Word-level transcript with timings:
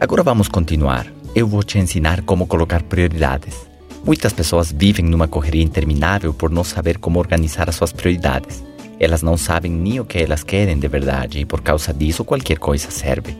Agora 0.00 0.22
vamos 0.22 0.46
continuar. 0.46 1.08
Eu 1.34 1.48
vou 1.48 1.60
te 1.60 1.76
ensinar 1.76 2.22
como 2.22 2.46
colocar 2.46 2.84
prioridades. 2.84 3.66
Muitas 4.04 4.32
pessoas 4.32 4.70
vivem 4.70 5.04
numa 5.04 5.26
correria 5.26 5.62
interminável 5.62 6.32
por 6.32 6.50
não 6.50 6.62
saber 6.62 6.98
como 6.98 7.18
organizar 7.18 7.68
as 7.68 7.74
suas 7.74 7.92
prioridades. 7.92 8.62
Elas 9.00 9.22
não 9.22 9.36
sabem 9.36 9.72
nem 9.72 9.98
o 9.98 10.04
que 10.04 10.18
elas 10.18 10.44
querem 10.44 10.78
de 10.78 10.86
verdade 10.86 11.40
e 11.40 11.44
por 11.44 11.60
causa 11.62 11.92
disso 11.92 12.24
qualquer 12.24 12.58
coisa 12.58 12.92
serve. 12.92 13.36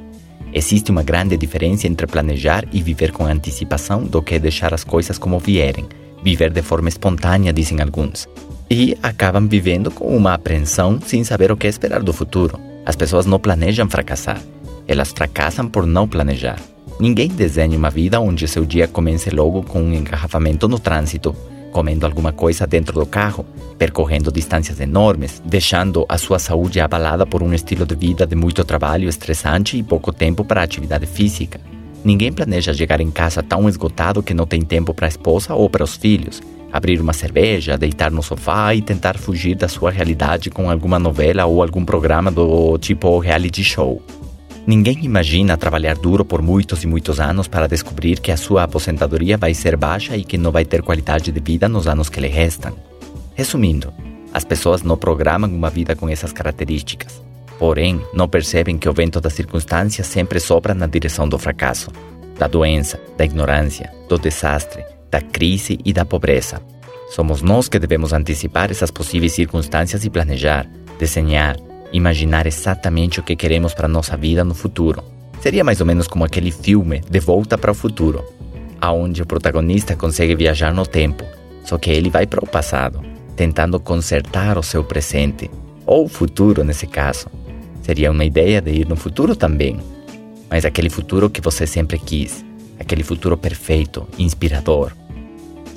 Existe 0.53 0.91
uma 0.91 1.05
grande 1.05 1.37
diferença 1.37 1.87
entre 1.87 2.09
planejar 2.09 2.65
e 2.73 2.83
viver 2.83 3.13
com 3.13 3.25
antecipação 3.25 4.03
do 4.03 4.21
que 4.21 4.37
deixar 4.41 4.75
as 4.75 4.83
coisas 4.83 5.17
como 5.17 5.39
vierem, 5.39 5.87
viver 6.25 6.51
de 6.51 6.63
forma 6.63 6.89
espontânea, 6.89 7.53
dizem 7.53 7.81
alguns. 7.81 8.29
E 8.69 8.99
acabam 9.01 9.47
vivendo 9.47 9.93
com 9.93 10.09
uma 10.09 10.35
apreensão 10.35 10.99
sem 11.07 11.23
saber 11.23 11.53
o 11.53 11.57
que 11.57 11.69
esperar 11.69 12.03
do 12.03 12.13
futuro. 12.13 12.59
As 12.85 12.97
pessoas 12.97 13.27
não 13.27 13.39
planejam 13.39 13.89
fracassar, 13.89 14.41
elas 14.89 15.13
fracassam 15.13 15.69
por 15.69 15.87
não 15.87 16.09
planejar. 16.09 16.59
Ninguém 16.99 17.29
desenha 17.29 17.79
uma 17.79 17.91
vida 17.91 18.19
onde 18.19 18.49
seu 18.49 18.65
dia 18.65 18.89
comece 18.89 19.31
logo 19.31 19.63
com 19.63 19.81
um 19.81 19.95
engarrafamento 19.95 20.67
no 20.67 20.79
trânsito, 20.79 21.37
comendo 21.71 22.07
alguma 22.07 22.33
coisa 22.33 22.67
dentro 22.67 22.99
do 22.99 23.07
carro, 23.07 23.47
percorrendo 23.79 24.33
distâncias 24.33 24.81
enormes, 24.81 25.41
deixando 25.45 26.05
a 26.09 26.19
sua 26.19 26.39
saúde 26.39 26.81
abalada 26.81 27.25
por 27.25 27.43
um 27.43 27.55
estilo 27.55 27.87
de 27.87 27.95
vida 27.95 28.27
de 28.27 28.35
muito 28.35 28.65
trabalho 28.65 29.09
estressante 29.09 29.77
e 29.77 29.83
pouco 29.83 30.13
tempo 30.13 30.45
para 30.45 30.63
atividade 30.63 31.07
física. 31.07 31.61
Ninguém 32.05 32.33
planeja 32.33 32.73
chegar 32.73 33.01
em 33.01 33.11
casa 33.11 33.43
tão 33.43 33.69
esgotado 33.69 34.23
que 34.23 34.35
não 34.35 34.47
tem 34.47 34.63
tempo 34.63 34.95
para 34.95 35.07
a 35.07 35.09
esposa 35.09 35.55
ou 35.55 35.69
para 35.69 35.85
os 35.85 35.95
filhos, 35.95 36.41
abrir 36.73 37.01
uma 37.01 37.13
cerveja, 37.13 37.79
deitar 37.79 38.11
no 38.11 38.23
sofá 38.23 38.75
e 38.75 38.83
tentar 38.83 39.17
fugir 39.17 39.55
da 39.55 39.69
sua 39.69 39.91
realidade 39.91 40.51
com 40.51 40.71
alguma 40.71 40.99
novela 40.99 41.45
ou 41.45 41.63
algum 41.63 41.85
programa 41.85 42.31
do 42.31 42.79
tipo 42.79 43.19
reality 43.19 43.63
show. 43.63 44.03
Ninguém 44.69 44.99
imagina 45.03 45.57
trabalhar 45.57 45.97
duro 45.97 46.27
por 46.27 46.43
muitos 46.43 46.85
e 46.85 46.87
muitos 46.87 47.19
anos 47.19 47.49
para 47.49 47.67
descobrir 47.67 48.21
que 48.21 48.31
a 48.31 48.37
sua 48.37 48.65
aposentadoria 48.65 49.39
vai 49.39 49.55
ser 49.55 49.79
baixa 49.79 50.15
e 50.15 50.23
que 50.23 50.37
não 50.37 50.53
vai 50.53 50.63
ter 50.63 50.83
qualidade 50.83 51.33
de 51.33 51.41
vida 51.41 51.67
nos 51.71 51.89
anos 51.89 52.11
que 52.11 52.21
lhe 52.21 52.29
restam. 52.29 52.77
Resumindo, 53.35 53.91
as 54.31 54.45
pessoas 54.45 54.83
não 54.83 54.95
programam 54.95 55.51
uma 55.51 55.71
vida 55.71 55.97
com 55.97 56.07
essas 56.07 56.35
características. 56.35 57.23
Porém, 57.59 57.99
não 58.13 58.29
percebem 58.29 58.77
que 58.77 58.87
o 58.87 58.93
vento 58.93 59.23
das 59.23 59.33
circunstâncias 59.33 60.07
sempre 60.07 60.39
sopra 60.39 60.75
na 60.75 60.87
direção 60.87 61.27
do 61.27 61.39
fracasso, 61.39 61.91
da 62.39 62.47
doença, 62.47 63.01
da 63.17 63.25
ignorância, 63.25 63.91
do 64.07 64.19
desastre, 64.19 64.85
da 65.11 65.23
crise 65.23 65.79
e 65.83 65.95
da 65.95 66.05
pobreza. 66.05 66.61
Somos 67.09 67.41
nós 67.41 67.71
que 67.71 67.79
devemos 67.79 68.13
antecipar 68.13 68.71
essas 68.71 68.91
possíveis 68.91 69.33
circunstâncias 69.33 70.05
e 70.05 70.11
planejar, 70.11 70.69
desenhar, 70.99 71.57
imaginar 71.93 72.47
exatamente 72.47 73.21
o 73.21 73.23
que 73.23 73.37
queremos 73.37 73.75
para 73.75 73.89
nossa 73.89 74.17
vida 74.17 74.45
no 74.45 74.55
futuro. 74.55 75.03
Seria 75.41 75.65
mais 75.65 75.81
ou 75.81 75.87
menos 75.87 76.07
como 76.07 76.25
aquele 76.25 76.51
filme 76.51 77.01
De 77.09 77.21
Volta 77.21 77.57
para 77.57 77.71
o 77.71 77.75
Futuro, 77.75 78.25
aonde 78.81 79.23
o 79.23 79.27
protagonista 79.27 79.97
consegue 79.97 80.35
viajar 80.35 80.75
no 80.75 80.85
tempo, 80.85 81.25
só 81.65 81.79
que 81.79 81.91
ele 81.91 82.11
vai 82.11 82.27
para 82.27 82.45
o 82.45 82.49
passado, 82.49 83.01
tentando 83.37 83.79
consertar 83.79 84.59
o 84.59 84.63
seu 84.63 84.83
presente, 84.83 85.51
ou 85.87 86.09
futuro 86.09 86.65
nesse 86.65 86.87
caso. 86.87 87.27
Seria 87.83 88.11
uma 88.11 88.25
ideia 88.25 88.61
de 88.61 88.71
ir 88.71 88.87
no 88.87 88.97
futuro 88.97 89.37
também, 89.37 89.79
mas 90.51 90.65
aquele 90.65 90.91
futuro 90.91 91.31
que 91.31 91.41
você 91.41 91.67
sempre 91.67 91.99
quis, 91.99 92.45
aquele 92.79 93.03
futuro 93.03 93.37
perfeito, 93.37 94.07
inspirador, 94.19 94.93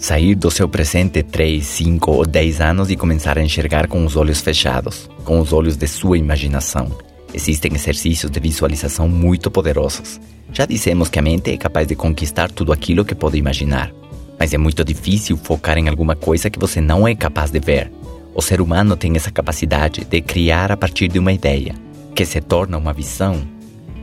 Sair 0.01 0.33
do 0.33 0.49
seu 0.49 0.67
presente 0.67 1.21
3, 1.21 1.63
5 1.63 2.11
ou 2.11 2.25
10 2.25 2.59
anos 2.59 2.89
e 2.89 2.95
começar 2.95 3.37
a 3.37 3.43
enxergar 3.43 3.85
com 3.85 4.03
os 4.03 4.15
olhos 4.15 4.41
fechados, 4.41 5.07
com 5.23 5.39
os 5.39 5.53
olhos 5.53 5.77
de 5.77 5.87
sua 5.87 6.17
imaginação. 6.17 6.91
Existem 7.31 7.71
exercícios 7.75 8.31
de 8.31 8.39
visualização 8.39 9.07
muito 9.07 9.51
poderosos. 9.51 10.19
Já 10.51 10.65
dissemos 10.65 11.07
que 11.07 11.19
a 11.19 11.21
mente 11.21 11.51
é 11.51 11.55
capaz 11.57 11.87
de 11.87 11.95
conquistar 11.95 12.49
tudo 12.49 12.73
aquilo 12.73 13.05
que 13.05 13.13
pode 13.13 13.37
imaginar, 13.37 13.91
mas 14.39 14.55
é 14.55 14.57
muito 14.57 14.83
difícil 14.83 15.37
focar 15.37 15.77
em 15.77 15.87
alguma 15.87 16.15
coisa 16.15 16.49
que 16.49 16.57
você 16.57 16.81
não 16.81 17.07
é 17.07 17.13
capaz 17.13 17.51
de 17.51 17.59
ver. 17.59 17.91
O 18.33 18.41
ser 18.41 18.59
humano 18.59 18.97
tem 18.97 19.15
essa 19.15 19.29
capacidade 19.29 20.03
de 20.03 20.19
criar 20.19 20.71
a 20.71 20.77
partir 20.77 21.09
de 21.09 21.19
uma 21.19 21.31
ideia, 21.31 21.75
que 22.15 22.25
se 22.25 22.41
torna 22.41 22.75
uma 22.75 22.91
visão. 22.91 23.39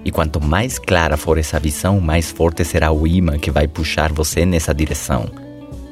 E 0.05 0.13
quanto 0.13 0.41
mais 0.41 0.79
clara 0.79 1.17
for 1.17 1.39
essa 1.39 1.59
visão, 1.59 2.01
mais 2.01 2.31
forte 2.31 2.65
será 2.65 2.93
o 2.93 3.05
imã 3.05 3.37
que 3.37 3.51
vai 3.51 3.67
puxar 3.67 4.13
você 4.13 4.47
nessa 4.47 4.73
direção. 4.73 5.48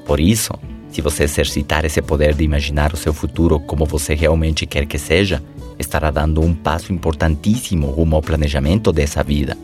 Por 0.07 0.21
isso, 0.21 0.53
se 0.89 1.03
você 1.03 1.25
exercitar 1.25 1.85
esse 1.85 2.01
poder 2.01 2.35
de 2.35 2.45
imaginar 2.45 2.93
o 2.95 2.97
seu 2.97 3.13
futuro 3.13 3.59
como 3.61 3.85
você 3.85 4.15
realmente 4.15 4.65
quer 4.65 4.87
que 4.87 4.99
seja, 4.99 5.43
estará 5.79 6.11
dando 6.11 6.41
um 6.41 6.55
passo 6.55 6.93
importantíssimo 6.93 7.89
rumo 7.89 8.17
ao 8.17 8.23
planejamento 8.23 8.93
dessa 8.93 9.23
vida. 9.23 9.57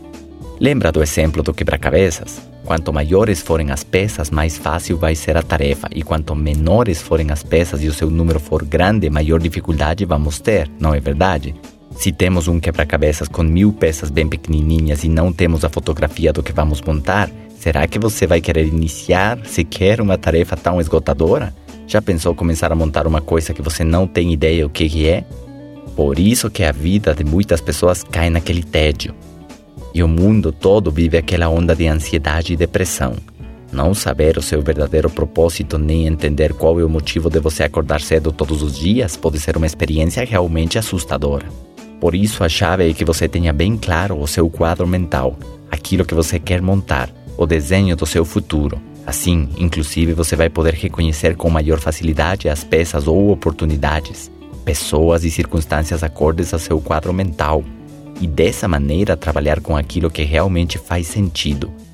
Lembra 0.59 0.91
do 0.91 1.01
exemplo 1.01 1.41
do 1.41 1.53
quebra-cabeças? 1.53 2.41
Quanto 2.65 2.93
maiores 2.93 3.41
forem 3.41 3.71
as 3.71 3.83
peças, 3.83 4.29
mais 4.29 4.57
fácil 4.57 4.97
vai 4.97 5.15
ser 5.15 5.35
a 5.35 5.43
tarefa, 5.43 5.89
e 5.93 6.01
quanto 6.01 6.35
menores 6.35 7.01
forem 7.01 7.31
as 7.31 7.43
peças 7.43 7.83
e 7.83 7.87
o 7.87 7.93
seu 7.93 8.09
número 8.09 8.39
for 8.39 8.63
grande, 8.63 9.09
maior 9.09 9.39
dificuldade 9.39 10.05
vamos 10.05 10.39
ter, 10.39 10.69
não 10.79 10.93
é 10.93 10.99
verdade? 10.99 11.55
Se 11.95 12.11
temos 12.11 12.47
um 12.47 12.59
quebra-cabeças 12.59 13.27
com 13.27 13.43
mil 13.43 13.71
peças 13.71 14.09
bem 14.09 14.27
pequenininhas 14.27 15.03
e 15.03 15.09
não 15.09 15.31
temos 15.31 15.63
a 15.63 15.69
fotografia 15.69 16.33
do 16.33 16.43
que 16.43 16.51
vamos 16.51 16.81
montar, 16.81 17.29
Será 17.63 17.87
que 17.87 17.97
você 17.97 18.27
vai 18.27 18.41
querer 18.41 18.67
iniciar 18.67 19.39
sequer 19.45 20.01
uma 20.01 20.17
tarefa 20.17 20.57
tão 20.57 20.81
esgotadora? 20.81 21.55
Já 21.87 22.01
pensou 22.01 22.35
começar 22.35 22.73
a 22.73 22.75
montar 22.75 23.07
uma 23.07 23.21
coisa 23.21 23.53
que 23.53 23.61
você 23.61 23.85
não 23.85 24.05
tem 24.05 24.33
ideia 24.33 24.65
o 24.65 24.69
que 24.69 25.07
é? 25.07 25.23
Por 25.95 26.19
isso 26.19 26.49
que 26.49 26.61
a 26.61 26.73
vida 26.73 27.15
de 27.15 27.23
muitas 27.23 27.61
pessoas 27.61 28.03
cai 28.03 28.29
naquele 28.29 28.63
tédio. 28.63 29.15
E 29.93 30.03
o 30.03 30.09
mundo 30.09 30.51
todo 30.51 30.91
vive 30.91 31.17
aquela 31.17 31.47
onda 31.47 31.73
de 31.73 31.87
ansiedade 31.87 32.51
e 32.51 32.57
depressão. 32.57 33.15
Não 33.71 33.93
saber 33.93 34.37
o 34.37 34.41
seu 34.41 34.61
verdadeiro 34.61 35.09
propósito 35.09 35.77
nem 35.77 36.05
entender 36.05 36.51
qual 36.51 36.77
é 36.81 36.83
o 36.83 36.89
motivo 36.89 37.29
de 37.29 37.39
você 37.39 37.63
acordar 37.63 38.01
cedo 38.01 38.33
todos 38.33 38.61
os 38.61 38.77
dias 38.77 39.15
pode 39.15 39.39
ser 39.39 39.55
uma 39.55 39.65
experiência 39.65 40.25
realmente 40.25 40.77
assustadora. 40.77 41.45
Por 42.03 42.15
isso, 42.15 42.43
a 42.43 42.49
chave 42.49 42.89
é 42.89 42.93
que 42.93 43.05
você 43.05 43.29
tenha 43.29 43.53
bem 43.53 43.77
claro 43.77 44.19
o 44.19 44.27
seu 44.27 44.49
quadro 44.49 44.85
mental, 44.85 45.39
aquilo 45.71 46.03
que 46.03 46.13
você 46.13 46.37
quer 46.37 46.61
montar 46.61 47.09
o 47.37 47.45
desenho 47.45 47.95
do 47.95 48.05
seu 48.05 48.25
futuro. 48.25 48.77
Assim, 49.07 49.47
inclusive, 49.57 50.11
você 50.11 50.35
vai 50.35 50.49
poder 50.49 50.73
reconhecer 50.73 51.37
com 51.37 51.49
maior 51.49 51.79
facilidade 51.79 52.49
as 52.49 52.61
peças 52.61 53.07
ou 53.07 53.31
oportunidades, 53.31 54.29
pessoas 54.65 55.23
e 55.23 55.31
circunstâncias 55.31 56.03
acordes 56.03 56.53
ao 56.53 56.59
seu 56.59 56.81
quadro 56.81 57.13
mental, 57.13 57.63
e 58.19 58.27
dessa 58.27 58.67
maneira 58.67 59.15
trabalhar 59.15 59.61
com 59.61 59.77
aquilo 59.77 60.11
que 60.11 60.23
realmente 60.23 60.77
faz 60.77 61.07
sentido, 61.07 61.71